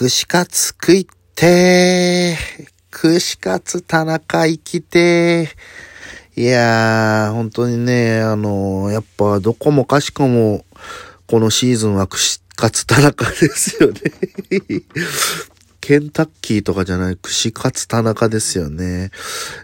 [0.00, 2.66] 串カツ食いてー。
[2.90, 6.40] 串カツ田中生きてー。
[6.40, 10.64] いやー、本当にね、あのやっぱどこもかしこも、
[11.26, 14.00] このシーズンは串カツ田中ですよね。
[15.90, 19.10] ケンタッキーとかじゃない串カツ田中ですよね。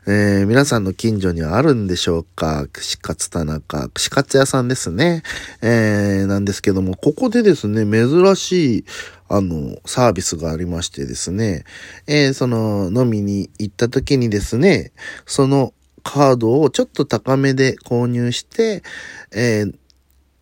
[0.08, 2.66] えー、皆さんの近所にはあるんでしょうか？
[2.72, 3.88] 串カツ田中。
[3.90, 5.22] 串カツ屋さんですね。
[5.62, 8.84] えー、なんですけども、ここでですね、珍しい、
[9.28, 11.62] あの、サービスがありましてですね、
[12.08, 14.90] えー、その、飲みに行った時にですね、
[15.26, 18.82] そのカードをちょっと高めで購入して、
[19.30, 19.74] えー、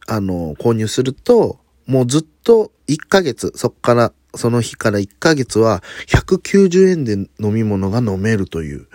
[0.07, 8.87] あの、購入すると、もうずっと1ヶ月、そっからその日から1ヶ月は190円で飲み物が飲めるという。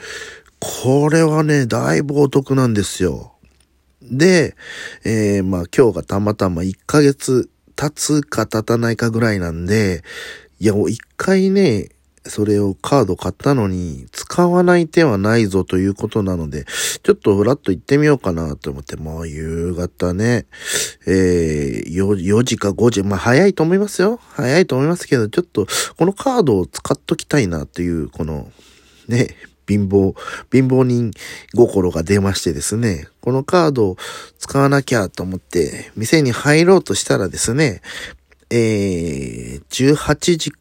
[0.59, 3.34] これはね、だいぶお得なんですよ。
[4.02, 4.55] で、
[5.05, 10.03] えー、まあ今日がたまたま1ヶ月経つか経たないかぐらいなんで、
[10.59, 11.90] いやもう、一回ね、
[12.25, 16.65] それをカード買ったのに使わない手はないぞということなので、
[17.03, 20.45] ちょっとフラッと行ってみようかなと思って、もう夕方ね、
[21.07, 24.20] えー、4, 時か5時、まあ早いと思いますよ。
[24.34, 25.67] 早いと思いますけど、ちょっと
[25.98, 28.51] このカードを使っときたいなっていう、この、
[29.07, 29.35] ね、
[29.67, 30.15] 貧乏、
[30.51, 31.11] 貧乏人
[31.54, 33.98] 心が出ましてですね、このカードを
[34.39, 37.81] 使わなきゃと思って、店に入ろうとしたらですね、
[38.49, 40.51] えー、18時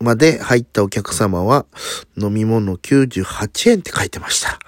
[0.00, 1.66] まで入ったお客様は
[2.16, 4.58] 飲み物98円って書いてました。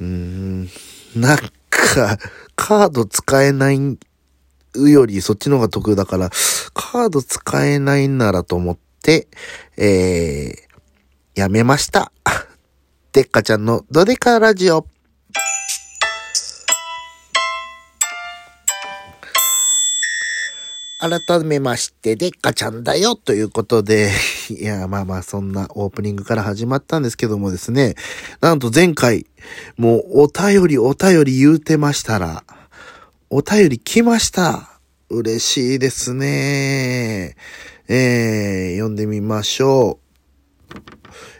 [0.00, 0.68] うーん、
[1.14, 2.18] なんか、
[2.56, 3.98] カード使えない
[4.74, 6.30] よりそっちの方が得だから、
[6.72, 9.28] カード使えないならと思って、
[9.76, 12.10] えー、やめました。
[13.12, 14.86] でっかちゃんのドデカラジオ。
[20.98, 24.10] 改めまして、でっかちゃんだよということで、
[24.50, 27.94] いや、まあまあ、そんなオープニングから始まったんですけどもですね、
[28.40, 29.26] なんと前回、
[29.76, 32.42] もうお便りお便り言うてましたら、
[33.30, 34.80] お便り来ました。
[35.08, 37.36] 嬉しいですね。
[37.86, 40.00] えー、読んでみましょ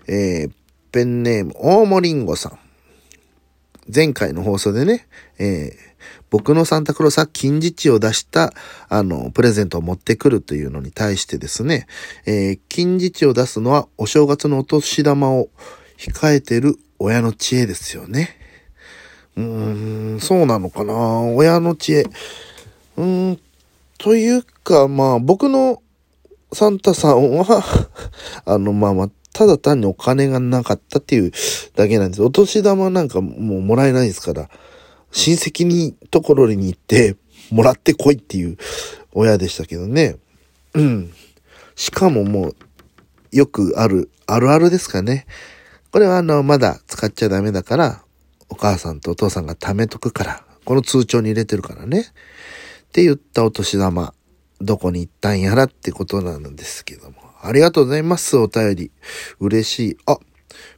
[0.08, 0.12] う。
[0.12, 0.50] えー、
[0.92, 2.67] ペンネーム、大森んごさん。
[3.92, 5.06] 前回の放送でね、
[5.38, 5.88] えー、
[6.30, 8.52] 僕のサンタクロースは金字を出した、
[8.88, 11.86] あの、プレゼントを持ってくるというのに対してですね、
[12.26, 15.48] えー、金字を出すのはお正月のお年玉を
[15.96, 18.36] 控えてる親の知恵ですよね。
[19.36, 21.20] うーん、そうなのかな？
[21.22, 22.02] 親の知恵。
[22.02, 23.40] うーん、
[23.98, 25.82] というか、まあ、僕の
[26.52, 27.64] サンタさんは
[28.44, 31.32] あの、まあまあ、ただ単にお金がなかったっていう
[31.78, 32.22] だけなんです。
[32.24, 34.50] お年玉なんかもうもらえないですから。
[35.12, 37.14] 親戚にところに行って、
[37.50, 38.58] もらってこいっていう
[39.12, 40.16] 親でしたけどね。
[40.74, 41.12] うん。
[41.76, 42.56] しかももう、
[43.30, 45.26] よくある、あるあるですかね。
[45.92, 48.02] これはあの、まだ使っちゃダメだから、
[48.48, 52.00] お母さんとお父さんが貯めとくから、この通帳に入れてるからね。
[52.00, 52.04] っ
[52.90, 54.14] て言ったお年玉、
[54.60, 57.16] どこに行ったんやらってことなんですけども。
[57.40, 58.90] ありがとうございます、お便り。
[59.38, 59.96] 嬉しい。
[60.06, 60.18] あ、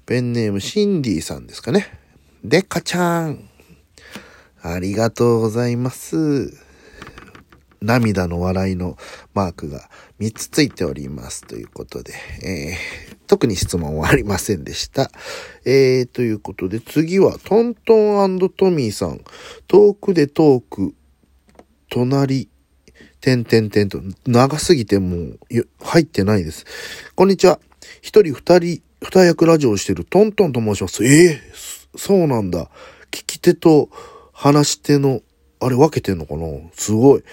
[0.07, 1.99] ペンネームシンディさんですかね。
[2.45, 3.49] でっかちゃん。
[4.63, 6.71] ありがとうございます。
[7.81, 8.97] 涙の笑いの
[9.33, 9.89] マークが
[10.21, 12.13] 3つついておりますということで、
[12.45, 15.11] えー、特に質問はありませんでした。
[15.65, 19.23] えー、ということで次はトントントミーさん。
[19.67, 20.95] 遠くで遠く、
[21.89, 22.49] 隣、
[23.21, 25.39] てんてんてんと、長すぎてもう
[25.83, 26.67] 入ってないです。
[27.15, 27.61] こんにちは。
[28.03, 31.05] 一人二人、二役ラジオをしているトントンと申します。
[31.05, 32.71] ええー、そうなんだ。
[33.11, 33.89] 聞き手と
[34.33, 35.23] 話し手の、
[35.61, 36.47] あれ分けてんのかな？
[36.75, 37.25] すごい。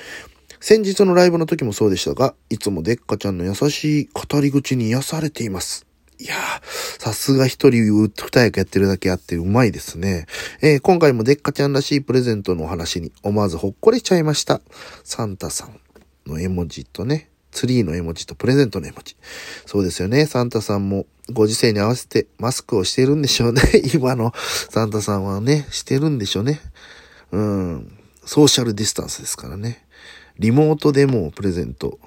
[0.59, 5.85] 先日のライブの時もそうでしたが、いつもデッカちゃんの優しい語り口に癒されています。
[6.19, 10.25] いやー、さすが一人二役やってるだけあってうまいですね。
[10.61, 14.61] えー、今回もデッカちゃんらしいプレゼントのお話に思わずほっこりしちゃいました。
[15.03, 15.79] サンタさん
[16.25, 19.15] の絵文字とね、ツリーの絵文字とプレゼントの絵文字。
[19.67, 20.25] そうですよね。
[20.25, 23.61] サンタさんもご時世に合わせてマスクをしてるんでしょうね。
[23.93, 24.33] 今の
[24.69, 26.61] サンタさんはね、してるんでしょうね。
[27.31, 29.85] うん、ソーシャルディスタンスですからね。
[30.39, 31.99] リモートでもプレゼント。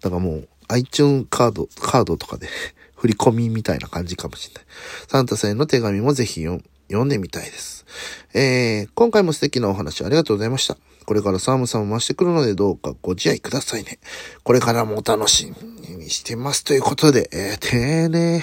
[0.00, 2.48] だからもう iTunes カード、カードとかで
[2.96, 4.64] 振り込みみたいな感じかもしれない。
[5.08, 7.86] サンタさんへの手紙もぜひ読読んでみたいです。
[8.34, 10.76] えー、今回も素敵なお話ありがとうございました。
[11.06, 13.98] これから寒さも増してくるのでどうかご自愛くださいね。
[14.42, 15.52] これからもお楽し
[15.88, 18.42] みにしてますということで、えー、丁寧。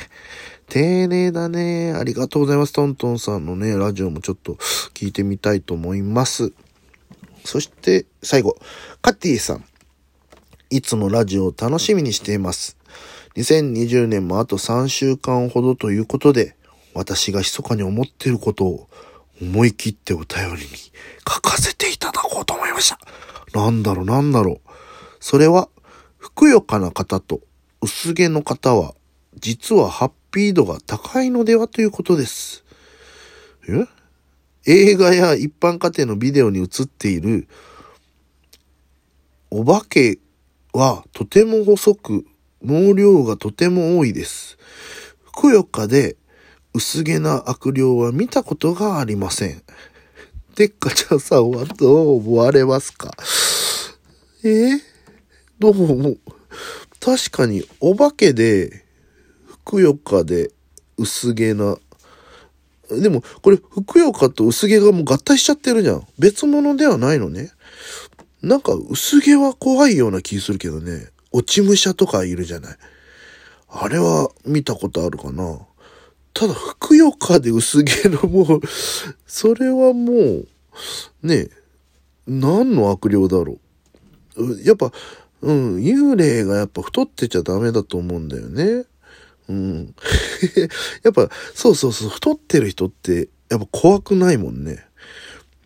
[0.69, 1.93] 丁寧だね。
[1.93, 2.73] ありがとうございます。
[2.73, 4.53] トントンさんのね、ラジオもちょっと
[4.93, 6.53] 聞いてみたいと思います。
[7.43, 8.55] そして、最後、
[9.01, 9.65] カティさん。
[10.69, 12.77] いつもラジオを楽しみにしています。
[13.35, 16.55] 2020年もあと3週間ほどということで、
[16.93, 18.89] 私が密かに思っていることを
[19.41, 20.67] 思い切ってお便りに
[21.27, 22.99] 書かせていただこうと思いました。
[23.59, 24.69] なんだろうなんだろう。
[25.19, 25.69] それは、
[26.17, 27.41] ふくよかな方と
[27.81, 28.93] 薄毛の方は、
[29.39, 32.63] 実はハッピー度が高いのではということです。
[33.67, 33.85] え？
[34.65, 37.47] 映画や一般家庭のビデオに映っている、
[39.49, 40.19] お化け
[40.73, 42.25] はとても細く、
[42.65, 44.59] 毛量がとても多いです。
[45.23, 46.15] ふくよかで
[46.73, 49.61] 薄毛な悪霊は見たことがありません。
[50.55, 53.13] でっかちゃんさんはどう思われますか？
[54.43, 54.77] え？
[55.59, 56.15] どうも、
[56.99, 58.85] 確かにお化けで、
[59.45, 60.51] ふくよかで
[60.97, 61.77] 薄毛な
[62.89, 66.07] でも、これ、ふくよかと薄毛がもう合体しちゃってるじゃん。
[66.19, 67.51] 別物ではないのね。
[68.41, 71.07] なんか、薄毛は怖いような気するけどね。
[71.31, 72.77] 落ち武者とかいるじゃない。
[73.69, 75.59] あれは見たことあるかな？
[76.33, 78.61] ただ、ふくよかで薄毛のもう、
[79.27, 80.47] それはもう、
[81.23, 81.49] ね
[82.27, 83.59] 何の悪霊だろ
[84.37, 84.61] う。
[84.63, 84.91] やっぱ、
[85.41, 88.85] うん、幽霊がやっぱ太ってちゃダメだと思うんだよね。
[89.49, 89.95] うん。
[91.03, 94.85] やっぱ、そうそうそう、太ってる人って、やっぱ怖くないもんね。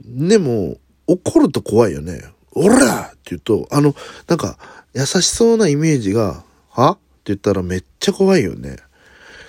[0.03, 0.77] でも、
[1.07, 2.23] 怒ると怖いよね。
[2.53, 3.95] おらって言うと、あの、
[4.27, 4.57] なんか、
[4.93, 6.91] 優しそうなイメージが、は？
[6.91, 8.77] って言ったらめっちゃ怖いよね。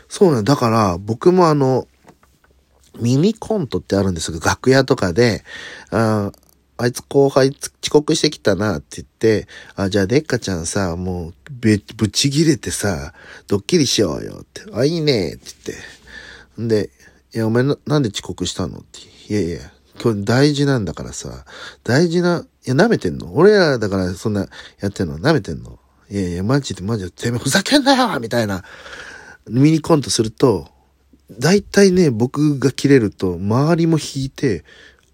[0.08, 1.86] そうなんだから、僕もあの、
[3.00, 5.44] ミニコントってあるんですが、楽屋とかで、
[5.90, 6.32] あ
[6.78, 13.14] あいつ後輩遅刻してきたなって言って、あ、じゃあデッカちゃんさ、もう、ぶ、ぶち切れてさ、
[13.46, 14.62] ドッキリしようよって。
[14.74, 16.62] あ、いいねって言って。
[16.62, 16.90] んで、
[17.34, 19.00] いや、お前な、なんで遅刻したのって。
[19.32, 19.72] いやいや、
[20.02, 21.46] 今日大事なんだからさ、
[21.82, 23.34] 大事な、いや、舐めてんの？
[23.34, 24.46] 俺らだからそんな
[24.80, 25.18] やってんの？
[25.18, 25.78] 舐めてんの？
[26.10, 28.62] いやいや、マジでマジで、てめえふざけんなよみたいな、
[29.48, 30.68] ミニコントすると、
[31.38, 34.64] 大体ね、僕が切れると、周りも引いて、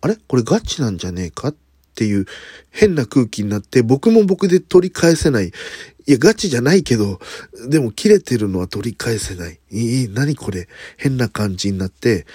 [0.00, 0.16] あれ？
[0.26, 1.48] これガチなんじゃねえか？
[1.48, 1.54] っ
[1.94, 2.26] ていう
[2.70, 5.48] 変な空気になって、僕も僕で取り返せない。
[5.48, 5.52] い
[6.06, 7.20] や、ガチじゃないけど、
[7.68, 9.60] でも切れてるのは取り返せない。
[9.70, 10.68] いい、何これ？
[10.96, 12.26] 変な感じになって、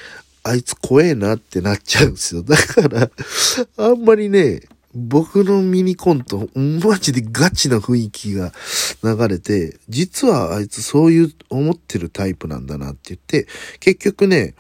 [0.44, 2.44] あいつ怖えなってなっちゃうんですよ。
[2.44, 3.10] だから、
[3.78, 4.62] あんまりね、
[5.00, 8.52] 僕のミニコント、マジでガチな雰囲気が
[9.04, 13.48] 流れて、実はあいつそういう思ってるタイプなんだなって言って、
[13.80, 14.56] 結局ね、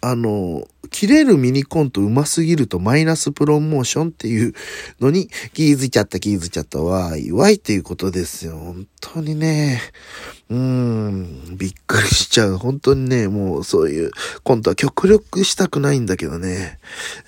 [0.00, 4.54] あの、切れるミニコント上手すぎるとマイナスプロモーションっていう
[5.00, 8.56] のに気づいちゃった気づいちゃったわいわいっていうことですよ。
[8.56, 9.80] 本当にね。
[10.50, 12.58] うーん、びっくりしちゃう。
[12.58, 14.10] 本当にね、もうそういう
[14.42, 16.78] コントは極力したくないんだけどね。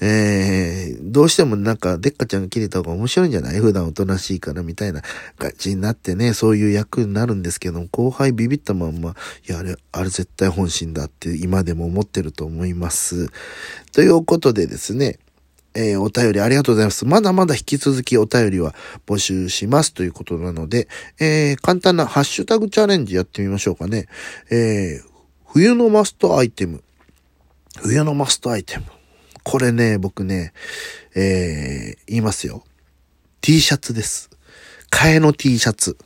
[0.00, 3.61] えー、どうしてもなんか、でっかちゃんが切れた方が面白いんじゃない？
[3.61, 5.00] 普段おとなしいからみたいな
[5.38, 9.14] 感じになってね、そういう役になるんですけど後輩ビビったまんま、
[9.49, 13.29] いや、あれ、あれ絶対本心だって今でも思ってると思います。
[13.93, 15.19] ということでですね、
[15.75, 17.04] えー、お便りありがとうございます。
[17.04, 18.75] まだまだ引き続きお便りは
[19.06, 20.88] 募集しますということなので、
[21.20, 24.06] えー、簡単なハッシュタグチャレンジやってみましょうかね。
[24.50, 25.08] えー、
[25.46, 26.82] 冬のマストアイテム。
[27.82, 28.84] 冬のマストアイテム。
[29.43, 30.52] これね、僕ね、
[31.14, 32.64] え、言いますよ。
[33.42, 34.31] T シャツです。
[34.90, 35.96] 替えの T シャツ。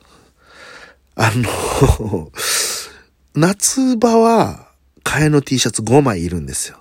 [1.14, 2.30] あの
[3.34, 4.68] 夏場は、
[5.04, 6.79] 替えの T シャツ5枚いるんですよ。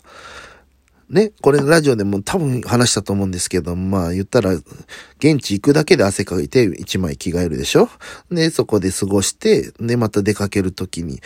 [1.10, 7.90] ね、これラジオでも多分話したと思うんですけど、まあ言ったら、現地行くだけで汗かいて1枚着替えるでしょ？
[8.32, 11.20] で、そこで過ごして、で、また出かけるときに、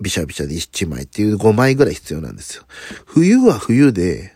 [0.00, 2.64] びしゃびしゃで1枚っていう5枚ぐらい必要なんですよ。
[3.06, 4.34] 冬は冬で、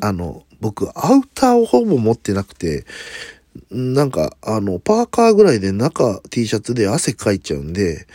[0.00, 2.86] あの、僕、アウターをほぼ持ってなくて、
[3.70, 8.08] なんか、あの、パーカーぐらいで中 T シャツで汗かいちゃうんで、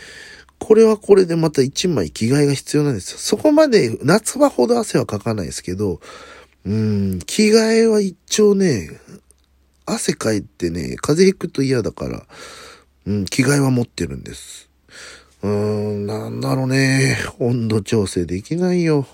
[0.60, 3.18] これはこれでまた一枚着替えが必要なんですよ。
[3.18, 6.00] そこまで夏場ほど汗はかかないですけど、
[6.64, 8.90] うん、着替えは一応ね、
[9.86, 12.26] 汗かいてね、風邪ひくと嫌だから、
[13.06, 14.70] うん、着替えは持ってるんです。
[15.42, 17.16] うーん、なんだろうね。
[17.38, 19.06] 温度調整できないよ。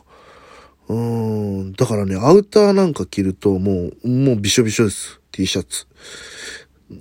[0.88, 5.20] うーん、だからね、アウターなんか着るともう、もうびしょびしょです。
[5.30, 5.86] T シャツ。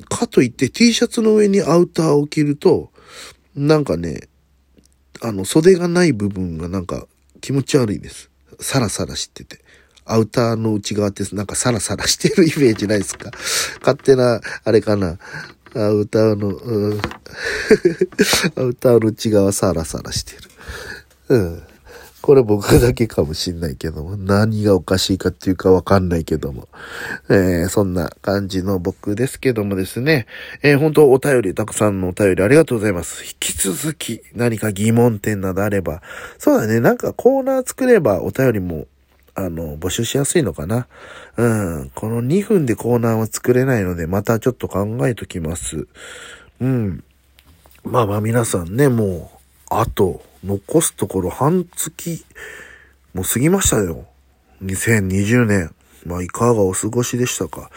[0.07, 2.91] かといって T シャツの上にアウターを着ると、
[3.55, 4.27] なんかね、
[5.21, 7.07] あの、袖がない部分がなんか
[7.41, 8.29] 気持ち悪いです。
[8.59, 9.59] サラサラしてて。
[10.07, 13.31] アウターの内側ってなんかサラサラしてるイメージないですか？
[13.81, 15.17] 勝手な、あれかな？
[15.73, 16.99] アウターの、うん、
[18.55, 20.41] アウターの内側サラサラしてる。
[21.29, 21.63] うん。
[22.25, 26.67] これ僕だけかもしんないけども、何がおかしいかっていうかわかんないけども、
[27.29, 30.25] えー、そんな感じの僕ですけどもですね、
[30.63, 33.23] えー、本当お便り、たくさんのお便りありがとうございます。
[33.23, 36.01] 引き続き何か疑問点などあれば、
[36.39, 38.87] そうだね、なんかコーナー作ればお便りも
[39.35, 40.87] あの、募集しやすいのかな。
[41.37, 41.45] う
[41.83, 41.91] ん。
[41.93, 45.87] この2分でコーナーは作れないので、またちょっと考えときます。
[46.59, 47.03] うん。
[47.83, 49.34] まあまあ皆さんね、もう、
[49.79, 52.23] あと、残すところ半月、
[53.13, 54.05] もう過ぎましたよ。
[54.63, 55.75] 2020年。
[56.05, 57.71] まあ、いかがお過ごしでしたか。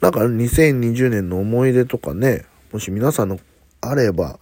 [0.00, 3.38] なんか2020年の思い出とかね、もし皆さんの
[3.80, 4.38] あれば、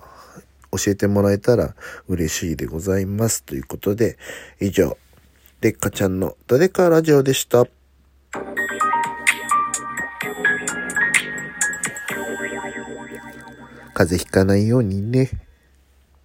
[0.70, 1.75] 教えてもらえたら
[2.08, 3.42] 嬉しいでございます。
[3.42, 4.16] ということで、
[4.61, 4.96] 以上、
[5.61, 7.66] でっかちゃんの誰かラジオでした。
[13.94, 15.30] 風邪ひかないようにね。